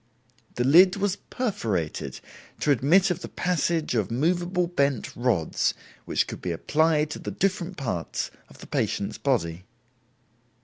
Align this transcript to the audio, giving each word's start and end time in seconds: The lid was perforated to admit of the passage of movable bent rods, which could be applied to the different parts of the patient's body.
The 0.55 0.63
lid 0.63 0.95
was 0.95 1.17
perforated 1.29 2.21
to 2.61 2.71
admit 2.71 3.11
of 3.11 3.21
the 3.21 3.29
passage 3.29 3.93
of 3.93 4.09
movable 4.09 4.65
bent 4.65 5.15
rods, 5.15 5.75
which 6.05 6.25
could 6.25 6.41
be 6.41 6.51
applied 6.51 7.11
to 7.11 7.19
the 7.19 7.29
different 7.29 7.77
parts 7.77 8.31
of 8.49 8.57
the 8.57 8.65
patient's 8.65 9.19
body. 9.19 9.63